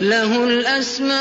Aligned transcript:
له 0.00 0.44
الأسماء 0.44 1.18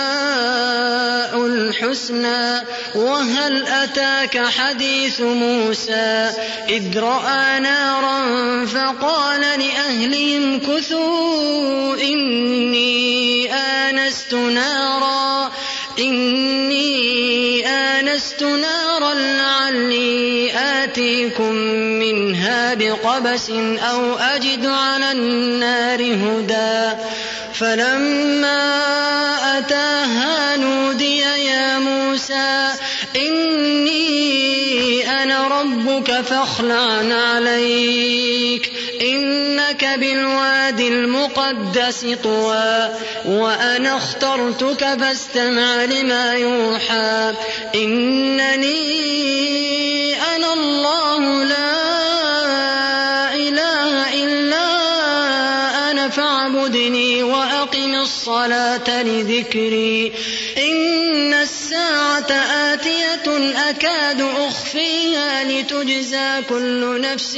الحسنى 1.45 2.65
وهل 2.95 3.67
أتاك 3.67 4.45
حديث 4.45 5.21
موسى؟ 5.21 6.31
إذ 6.69 6.99
رأى 6.99 7.59
نارا 7.59 8.65
فقال 8.65 9.41
لأهلهم 9.41 10.59
كثوا 10.59 11.95
إني 11.95 13.53
آنست 13.53 14.33
نارا 14.33 15.51
إني 15.99 17.67
آنست 17.67 18.43
نارا 18.43 19.13
لعلي 19.13 20.51
آتيكم 20.55 21.53
منها 21.99 22.73
بقبس 22.73 23.49
أو 23.79 24.15
أجد 24.15 24.65
على 24.65 25.11
النار 25.11 26.01
هدى. 26.01 26.97
فلما 27.59 28.57
أتاها 29.57 30.57
نودي 30.57 31.19
يا 31.19 31.79
موسى 31.79 32.69
إني 33.15 35.09
أنا 35.23 35.47
ربك 35.47 36.21
فاخلع 36.21 37.15
عليك 37.15 38.71
إنك 39.01 39.85
بالوادي 39.99 40.87
المقدس 40.87 42.05
طوى 42.23 42.89
وأنا 43.25 43.97
اخترتك 43.97 44.97
فاستمع 44.99 45.83
لما 45.83 46.33
يوحى 46.33 47.33
إنني 47.75 48.97
الصلاة 58.45 59.03
لذكري. 59.03 60.11
إن 60.57 61.33
الساعة 61.33 62.31
آتية 62.73 63.27
أكاد 63.69 64.21
أخفيها 64.21 65.43
لتجزى 65.43 66.41
كل 66.49 67.01
نفس 67.01 67.37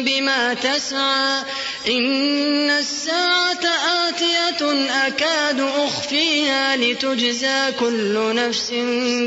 بما 0.00 0.54
تسعى. 0.54 1.42
إن 1.88 2.70
الساعة 2.70 3.64
آتية 4.08 4.88
أكاد 5.06 5.60
أخفيها 5.60 6.76
لتجزى 6.76 7.72
كل 7.80 8.34
نفس 8.34 8.70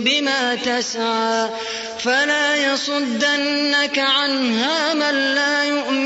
بما 0.06 0.56
تسعى. 0.56 1.50
فلا 2.00 2.74
يصدنك 2.74 4.00
عنها 4.00 4.94
من 4.94 5.36
لا 5.36 5.64
يؤمن 5.64 6.01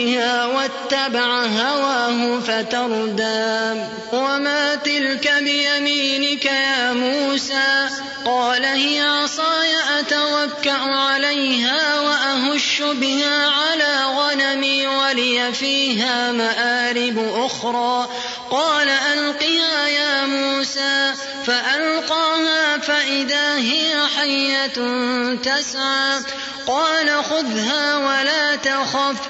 بها 0.00 0.46
واتبع 0.46 1.44
هواه 1.44 2.40
فتردى. 2.40 3.80
وما 4.12 4.74
تلك 4.74 5.32
بيمينك 5.40 6.44
يا 6.44 6.92
موسى؟ 6.92 7.88
قال 8.24 8.64
هي 8.64 9.00
عصاي 9.00 9.74
أتوكأ 9.98 10.78
عليها 10.78 12.00
وأهش 12.00 12.82
بها 12.82 13.48
على 13.48 14.04
غنمي 14.04 14.86
ولي 14.86 15.52
فيها 15.52 16.32
مآرب 16.32 17.18
أخرى. 17.34 18.08
قال 18.50 18.88
ألقها 18.88 19.88
يا 19.88 20.26
موسى. 20.26 21.12
فألقاها 21.46 22.78
فإذا 22.78 23.56
هي 23.56 24.06
حية 24.16 24.66
تسعى. 25.34 26.20
قال 26.66 27.24
خذها 27.24 27.96
ولا 27.96 28.56
تخف. 28.56 29.29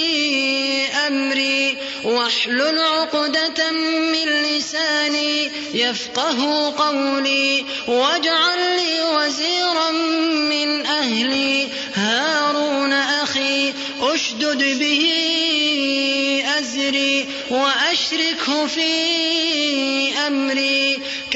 أمري 1.11 1.77
واحلل 2.03 2.79
عقدة 2.79 3.71
من 3.71 4.27
لساني 4.43 5.51
يفقه 5.73 6.73
قولي 6.77 7.65
واجعل 7.87 8.59
لي 8.77 9.01
وزيرا 9.01 9.91
من 10.51 10.85
أهلي. 10.85 11.67
هارون 11.93 12.93
أخي 12.93 13.73
أشدد 14.01 14.79
به 14.79 15.03
أزري 16.59 17.25
وأشركه 17.49 18.67
في 18.67 18.91
أمري. 20.27 20.80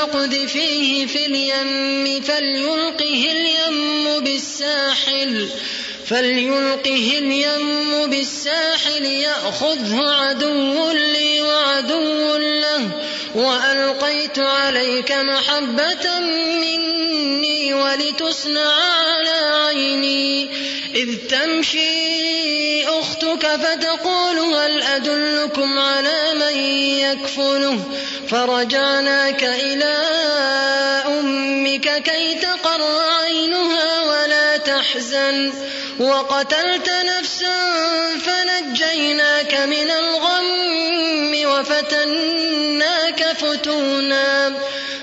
فاقذفيه 0.00 1.06
في 1.06 1.26
اليم 1.26 2.22
فليلقه 2.22 3.26
اليم 3.32 4.20
بالساحل 4.20 5.48
فليلقه 6.06 7.18
اليم 7.18 8.10
بالساحل 8.10 9.04
يأخذه 9.04 10.08
عدو 10.08 10.92
لي 10.92 11.40
وعدو 11.40 12.36
له 12.36 12.90
وألقيت 13.34 14.38
عليك 14.38 15.12
محبة 15.12 16.18
مني 16.20 17.74
ولتصنع 17.74 18.72
على 18.92 19.66
عيني 19.66 20.48
إذ 20.94 21.16
تمشي 21.28 22.84
أختك 22.84 23.46
فتقول 23.46 24.38
هل 24.38 24.82
أدلكم 24.82 25.78
على 25.78 26.34
من 26.34 26.56
يكفله؟ 26.98 27.80
فرجعناك 28.30 29.44
إلى 29.44 29.94
أمك 31.06 32.02
كي 32.02 32.34
تقر 32.34 32.82
عينها 33.22 34.02
ولا 34.02 34.56
تحزن 34.56 35.52
وقتلت 36.00 36.90
نفسا 36.90 37.56
فنجيناك 38.26 39.54
من 39.54 39.90
الغم 39.90 41.50
وفتناك 41.50 43.22
فتونا 43.32 44.54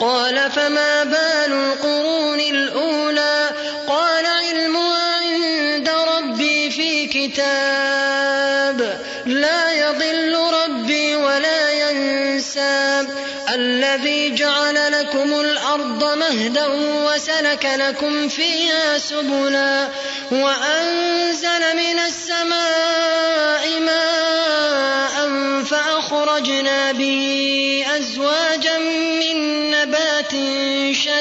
قال 0.00 0.50
فما 0.50 1.04
بال 1.04 1.52
القرون 1.52 2.40
الأولى 2.40 3.50
قال 3.88 4.26
علمها 4.26 5.16
عند 5.16 5.88
ربي 5.88 6.70
في 6.70 7.06
كتاب 7.06 9.00
لا 9.26 9.72
يضل 9.72 10.36
ربي 10.64 11.16
ولا 11.16 11.72
ينسى 11.72 13.06
الذي 13.54 14.34
جعل 14.34 14.92
لكم 14.92 15.40
الأرض 15.40 16.04
مهدا 16.18 16.66
وسلك 17.06 17.70
لكم 17.76 18.28
فيها 18.28 18.98
سبلا 18.98 19.88
وأنزل 20.30 21.76
من 21.76 21.98
السماء 21.98 23.80
ماء 23.80 25.30
فأخرجنا 25.64 26.92
به 26.92 27.84
أزواجا 27.96 28.69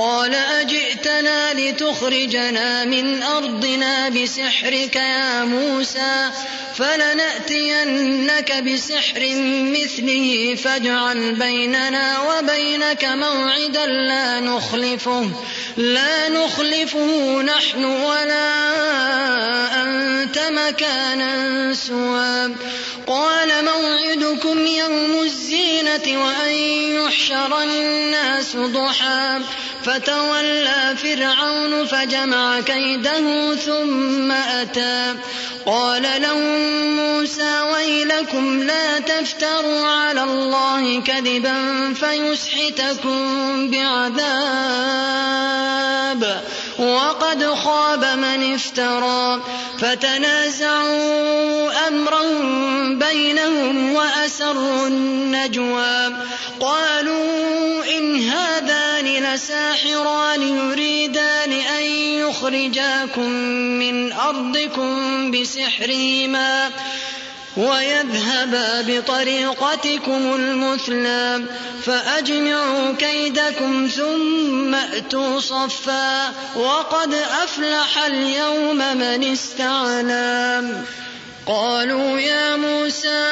قال 0.00 0.34
أجئتنا 0.34 1.54
لتخرجنا 1.54 2.84
من 2.84 3.22
أرضنا 3.22 4.08
بسحرك 4.08 4.96
يا 4.96 5.44
موسى 5.44 6.30
فلنأتينك 6.74 8.52
بسحر 8.62 9.20
مثله 9.76 10.54
فاجعل 10.64 11.34
بيننا 11.34 12.18
وبينك 12.20 13.04
موعدا 13.04 13.86
لا 13.86 14.40
نخلفه 14.40 15.30
لا 15.76 16.28
نخلفه 16.28 17.42
نحن 17.42 17.84
ولا 17.84 18.50
أنت 19.82 20.38
مكانا 20.38 21.74
سوى 21.74 22.54
قال 23.06 23.48
موعدكم 23.64 24.66
يوم 24.66 25.22
الزينة 25.22 26.24
وأن 26.24 26.52
يحشر 26.52 27.62
الناس 27.62 28.56
ضحى 28.56 29.40
فتولى 29.84 30.96
فرعون 30.96 31.86
فجمع 31.86 32.60
كيده 32.60 33.54
ثم 33.54 34.32
أتى. 34.32 35.14
قال 35.66 36.02
لهم 36.02 36.96
موسى 36.96 37.60
ويلكم 37.60 38.62
لا 38.62 38.98
تفتروا 38.98 39.86
على 39.86 40.22
الله 40.22 41.00
كذبا 41.00 41.54
فيسحتكم 41.94 43.20
بعذاب. 43.70 44.30
وقد 46.78 47.54
خاب 47.54 48.04
من 48.04 48.54
افترى. 48.54 49.42
فتنازعوا 49.80 50.88
أمرهم 51.88 52.98
بينهم 52.98 53.92
وأسروا 53.92 54.86
النجوى. 54.86 56.16
قالوا 56.60 57.84
إن 57.98 58.28
هذان 58.28 58.79
لساحران 59.20 60.42
يريدان 60.42 61.52
أن 61.52 61.84
يخرجاكم 62.24 63.30
من 63.80 64.12
أرضكم 64.12 65.30
بسحرهما 65.30 66.70
ويذهبا 67.56 68.82
بطريقتكم 68.82 70.34
المثلى 70.34 71.42
فأجمعوا 71.84 72.92
كيدكم 72.92 73.88
ثم 73.96 74.74
أتوا 74.74 75.40
صفا 75.40 76.32
وقد 76.56 77.14
أفلح 77.14 78.04
اليوم 78.04 78.76
من 78.76 79.24
استعلى 79.32 80.62
قالوا 81.46 82.18
يا 82.18 82.56
موسى 82.56 83.24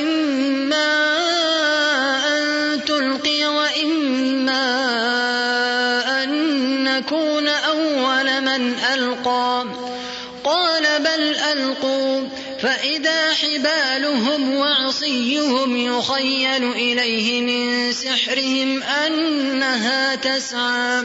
إما 0.00 1.43
حبالهم 13.34 14.54
وعصيهم 14.54 15.76
يخيل 15.76 16.72
إليه 16.72 17.40
من 17.42 17.92
سحرهم 17.92 18.82
أنها 18.82 20.14
تسعى. 20.14 21.04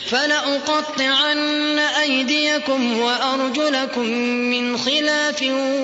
فلأقطعن 0.11 1.79
أيديكم 1.79 2.99
وأرجلكم 2.99 4.09
من 4.51 4.77
خلاف 4.77 5.41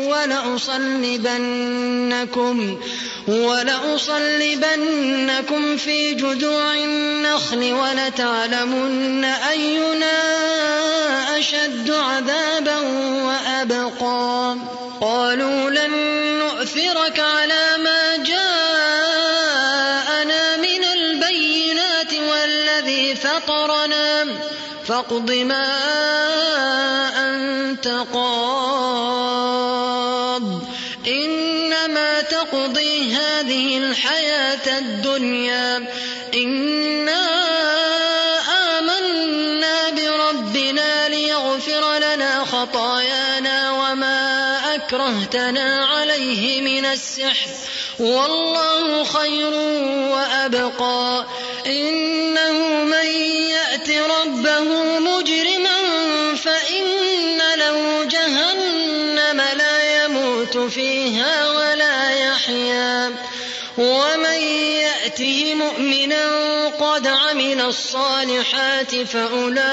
ولأصلبنكم 0.07 1.17
ولأصلبنكم 3.27 4.57
في 5.77 6.13
جذوع 6.13 6.74
النخل 6.74 7.74
ولتعلمن 7.74 9.24
أينا 9.25 10.22
أشد 11.39 11.91
عذابا 11.91 12.77
وأبقى. 13.24 14.55
قالوا 15.01 15.69
لن 15.69 15.91
نؤثرك 16.39 17.19
على 17.19 17.77
ما 17.84 18.17
جاءنا 18.24 18.66
فاقض 24.98 25.32
ما 25.32 25.66
أنت 27.30 27.88
قاض. 28.13 28.54
إنما 31.08 32.22
تقضي 32.22 33.13
هذه 33.13 33.77
الحياة 33.77 34.77
الدنيا. 34.77 35.88
إنا 36.34 37.27
آمنا 38.80 39.89
بربنا 39.89 41.10
ليغفر 41.10 41.98
لنا 41.98 42.46
خطايانا 42.46 43.72
وما 43.72 44.60
أكرهتنا 44.75 45.86
عليه 45.86 46.62
من 46.62 46.86
السحر. 46.86 47.50
والله 48.00 49.04
خير 49.04 49.54
وأبقى. 50.12 51.25
إنه 51.68 52.84
من 52.84 53.08
ربه 54.00 55.00
مجرما 55.00 55.77
فإن 56.36 57.38
له 57.56 58.04
جهنم 58.04 59.42
لا 59.58 60.06
يموت 60.06 60.58
فيها 60.58 61.51
ولا 61.51 62.10
يحيا. 62.10 63.16
ومن 63.77 64.42
يأته 64.82 65.54
مؤمنا 65.54 66.27
قد 66.68 67.08
عمل 67.08 67.62
الصالحات 67.62 68.96
فأولئك 68.96 69.68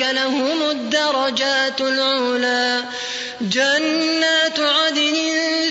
لهم 0.00 0.70
الدرجات 0.70 1.80
العلى 1.80 2.84
جنات 3.40 4.60
عدن 4.60 5.16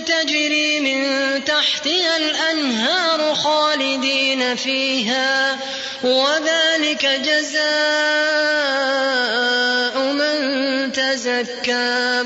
تجري 0.05 0.79
من 0.79 1.01
تحتها 1.45 2.17
الأنهار 2.17 3.35
خالدين 3.35 4.55
فيها. 4.55 5.57
وذلك 6.03 7.05
جزاء 7.05 7.61
من 9.99 10.91
تزكى. 10.91 12.23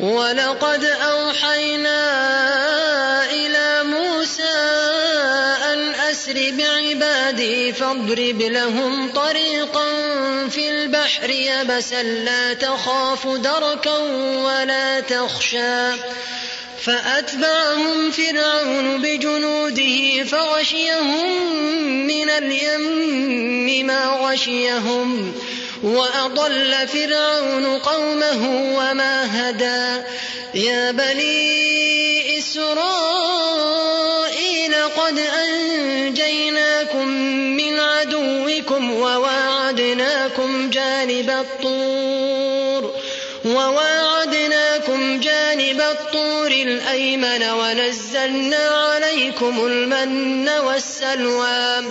ولقد 0.00 0.84
أوحينا 0.84 2.00
إلى 3.30 3.82
موسى 3.82 4.58
أن 5.72 5.94
أسر 5.94 6.50
بعبادي 6.50 7.72
فاضرب 7.72 8.42
لهم 8.42 9.12
طريقا 9.12 9.84
في 10.48 10.70
البحر 10.70 11.30
يبسا 11.30 12.02
لا 12.02 12.52
تخاف 12.54 13.26
دركا 13.26 13.98
ولا 14.44 15.00
تخشى. 15.00 15.92
فأتبعهم 16.84 18.10
فرعون 18.10 19.02
بجنوده 19.02 20.24
فغشيهم 20.24 21.52
من 22.06 22.30
اليم 22.30 23.86
ما 23.86 24.06
غشيهم 24.06 25.34
وأضل 25.82 26.88
فرعون 26.88 27.78
قومه 27.78 28.72
وما 28.78 29.50
هدى. 29.50 30.02
يا 30.54 30.90
بني 30.90 32.38
إسرائيل 32.38 32.74
قد 34.96 35.18
أنجيناكم 35.18 37.08
من 37.56 37.80
عدوكم 37.80 38.92
وواعدناكم 38.92 40.70
جانب 40.70 41.30
الطور 41.30 42.94
وواعدناكم 43.44 44.09
جانب 45.20 45.80
الطور 45.80 46.50
الأيمن 46.50 47.50
ونزلنا 47.50 48.68
عليكم 48.68 49.66
المن 49.66 50.48
والسلوى. 50.48 51.84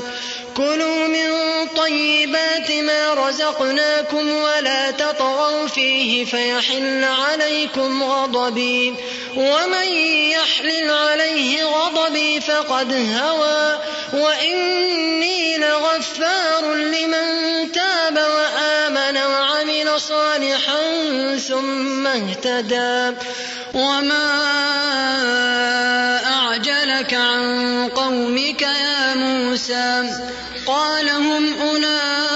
كلوا 0.58 1.08
من 1.08 1.30
طيبات 1.76 2.72
ما 2.72 3.14
رزقناكم 3.14 4.30
ولا 4.30 4.92
تطغوا 4.92 5.68
فيه 5.68 6.26
فيحل 6.26 7.04
عليكم 7.04 8.04
غضبي. 8.04 8.94
ومن 9.36 9.88
يحلل 10.32 10.92
عليه 10.92 11.64
غضبي 11.66 12.42
فقد 12.42 12.94
هوى 12.94 13.80
وإني 14.14 15.58
لغفار 15.58 16.74
لمن 16.74 17.72
تاب 17.72 18.18
وآمن 18.18 19.18
وعمل 19.18 20.02
صالحا 20.02 20.82
ثم 21.48 22.08
اهتدى. 22.08 23.18
وما 23.74 24.40
أعجلك 26.26 27.14
عن 27.14 27.90
قومك 27.96 28.62
يا 28.62 29.16
موسى؟ 29.16 30.10
قال 30.68 31.10
هم 31.10 31.62
أولئك 31.62 32.29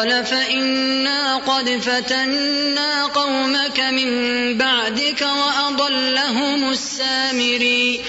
قال 0.00 0.26
فإنا 0.26 1.36
قد 1.36 1.68
فتنا 1.68 3.06
قومك 3.06 3.80
من 3.80 4.10
بعدك 4.58 5.22
وأضلهم 5.22 6.70
السامري 6.70 8.00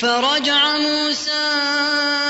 فرجع 0.00 0.78
موسى 0.78 1.50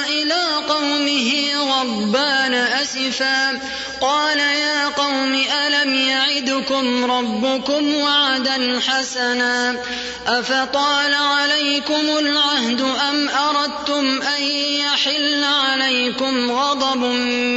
إلى 0.08 0.42
قومه 0.68 1.52
غضبان 1.56 2.54
أسفا. 2.54 3.60
قال 4.00 4.38
يا 4.38 4.88
قوم 4.88 5.42
ألم 5.66 5.94
يعدكم 5.94 7.10
ربكم 7.10 7.94
وعدا 7.94 8.80
حسنا؟ 8.86 9.76
أفطال 10.26 11.14
عليكم 11.14 12.18
العهد 12.18 12.80
أم 12.80 13.28
أردتم 13.28 14.22
أن 14.22 14.42
يحل 14.42 15.44
عليكم 15.44 16.50
غضب 16.50 17.04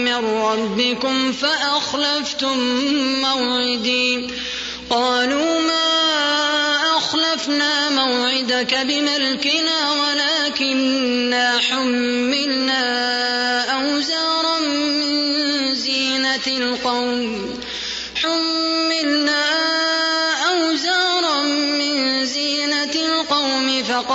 من 0.06 0.26
ربكم 0.26 1.32
فأخلفتم 1.32 2.58
موعدي؟ 3.22 4.28
قالوا 4.90 5.60
ما 5.60 5.90
أخلفنا 6.98 7.90
موعدك 7.90 8.76
بملكنا 8.76 9.92
ولكننا 9.92 11.60
حملنا 11.70 12.80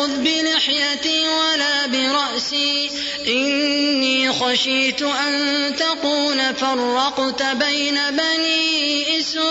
تأخذ 0.00 0.16
بلحيتي 0.16 1.28
ولا 1.28 1.86
برأسي. 1.86 2.90
إني 3.28 4.32
خشيت 4.32 5.02
أن 5.02 5.76
تقول 5.76 6.54
فرقت 6.54 7.42
بين 7.42 8.00
بني 8.10 9.18
إسرائيل 9.18 9.42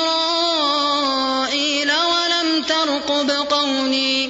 ولم 1.91 2.63
ترقب 2.63 3.31
قولي 3.31 4.29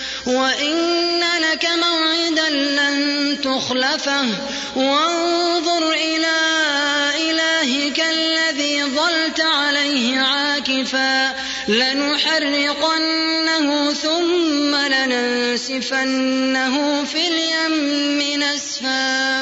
وإن 0.25 1.19
لك 1.19 1.67
موعدا 1.83 2.49
لن 2.49 3.37
تخلفه. 3.43 4.25
وانظر 4.75 5.91
إلى 5.91 6.37
إلهك 7.31 8.03
الذي 8.11 8.83
ظلت 8.83 9.39
عليه 9.41 10.19
عاكفا. 10.19 11.35
لنحرقنه 11.67 13.13
ثم 13.93 14.75
لننسفنه 14.75 15.95
في 17.03 17.27
اليم 17.27 18.43
نسفا. 18.43 19.41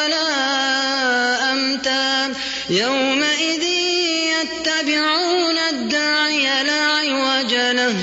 يومئذ 2.71 3.63
يتبعون 4.41 5.57
الداعي 5.57 6.63
لا 6.63 6.81
عوج 6.81 7.53
له 7.53 7.95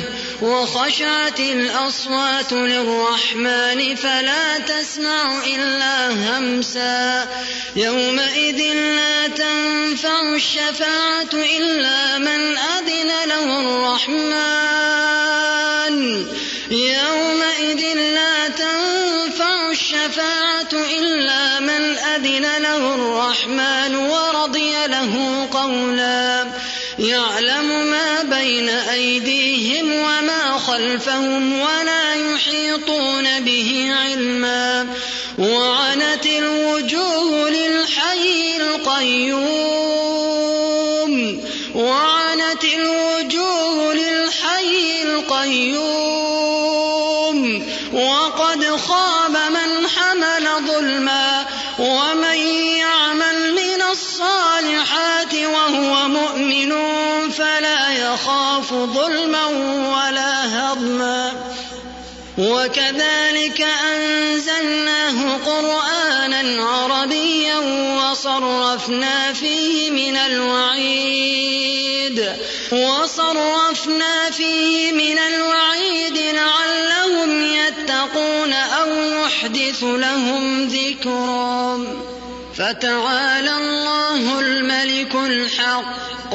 وخشعت 0.42 1.40
الأصوات 1.40 2.52
للرحمن 2.52 3.94
فلا 3.94 4.59
تسمع 4.59 5.44
إلا 5.46 6.11
همسا. 6.11 7.28
يومئذ 7.76 8.74
لا 8.74 9.26
تنفع 9.26 10.35
الشفاعة 10.35 11.33
إلا 11.33 12.18
من 12.18 12.59
أذن 12.59 13.09
له 13.28 13.61
الرحمن. 13.61 14.48
خلفهم 30.99 31.53
ولا 31.53 31.98
فلا 57.38 57.92
يخاف 57.92 58.74
ظلما 58.74 59.46
ولا 59.94 60.33
هضما. 60.46 61.33
وكذلك 62.38 63.61
أنزلناه 63.61 65.37
قرآنا 65.46 66.64
عربيا 66.64 67.59
وصرفنا 67.98 69.33
فيه 69.33 69.90
من 69.90 70.16
الوعيد 70.16 71.38
وصرفنا 72.72 74.31
فيه 74.31 74.92
من 74.92 75.18
الوعيد 75.18 76.18
لعلهم 76.18 77.42
يتقون 77.42 78.53
أو 78.53 78.88
يحدث 78.96 79.83
لهم 79.83 80.68
ذكرا. 80.68 81.87
فتعالى 82.57 83.57
الله 83.57 84.40
الملك 84.40 85.14
الحق. 85.14 86.35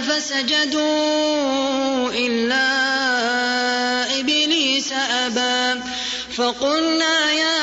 فسجدوا 0.00 2.10
إلا 2.10 2.68
إبليس 4.20 4.92
أبى. 4.92 5.80
فقلنا 6.36 7.30
يا 7.30 7.58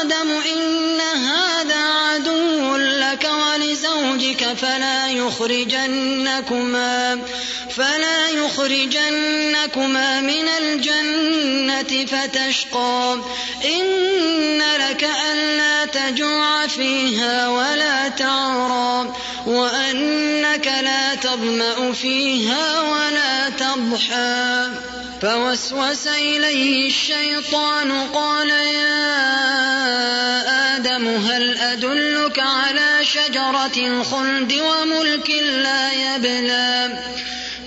آدم 0.00 0.30
إن 0.30 1.00
هذا 1.00 1.76
عدو 1.76 2.76
لك 2.76 3.30
ولزوجك 3.32 4.56
فلا 4.56 5.08
يخرجنكما 5.08 7.18
فلا 7.76 8.28
يخرجنكما 8.28 10.20
من 10.20 10.48
الجنة 10.48 12.06
فتشقى. 12.06 13.16
إن 13.64 14.58
لك 14.58 15.08
ألا 15.32 15.84
تجوع 15.84 16.66
فيها 16.66 17.48
ولا 17.48 18.08
تعرى. 18.08 19.14
وأنك 19.48 20.66
لا 20.66 21.14
تظمأ 21.14 21.92
فيها 21.92 22.80
ولا 22.80 23.48
تضحى. 23.48 24.68
فوسوس 25.22 26.06
إليه 26.06 26.88
الشيطان 26.88 27.92
قال 28.14 28.50
يا 28.50 28.98
آدم 30.76 31.08
هل 31.08 31.58
أدلك 31.58 32.38
على 32.38 33.04
شجرة 33.04 33.76
الخلد 33.76 34.52
وملك 34.52 35.30
لا 35.40 35.92
يبلى؟ 35.92 36.98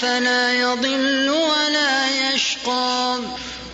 فلا 0.00 0.52
يضل 0.52 1.30
ولا 1.30 2.08
يشقى. 2.08 3.18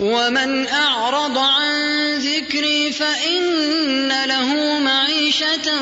ومن 0.01 0.69
أعرض 0.69 1.39
عن 1.39 1.73
ذكري 2.19 2.93
فإن 2.93 4.25
له 4.25 4.79
معيشة 4.79 5.73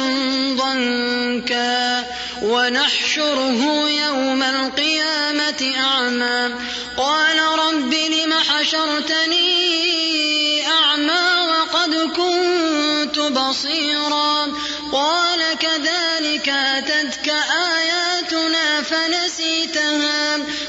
ضنكا. 0.56 2.04
ونحشره 2.42 3.88
يوم 3.88 4.42
القيامة 4.42 5.72
أعمى. 5.76 6.54
قال 6.96 7.40
رب 7.58 7.94
لم 7.94 8.32
حشرتني 8.32 9.50
أعمى 10.66 11.48
وقد 11.48 11.94
كنت 11.94 13.18
بصيرا. 13.18 14.46
قال 14.92 15.40
كذلك 15.60 16.48
أتتك 16.48 17.28
آياتنا 17.78 18.82
فنسيتها 18.82 19.19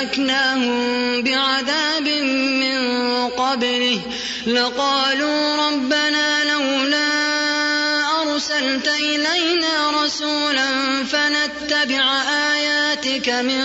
أهلكناهم 0.00 1.22
بعذاب 1.22 2.08
من 2.08 3.28
قبله 3.28 4.00
لقالوا 4.46 5.56
ربنا 5.68 6.44
لولا 6.44 7.08
أرسلت 8.22 8.88
إلينا 8.88 10.02
رسولا 10.04 10.68
فنتبع 11.04 12.22
آياتك 12.52 13.28
من 13.28 13.62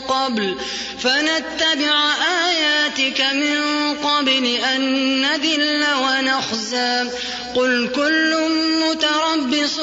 قبل 0.00 0.56
فنتبع 0.98 2.12
آياتك 2.48 3.20
من 3.20 3.94
قبل 3.94 4.46
أن 4.46 4.80
نذل 5.20 5.84
ونخزى 6.02 7.10
قل 7.54 7.88
كل 7.88 8.36
متربص 8.84 9.80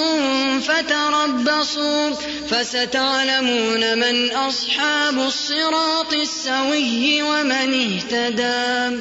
فتربصوا 0.68 2.12
فستعلمون 2.50 3.98
من 3.98 4.32
أصحاب 4.32 5.20
الصراط 5.20 6.14
السوي 6.14 7.22
ومن 7.24 7.74
اهتدى 7.74 8.98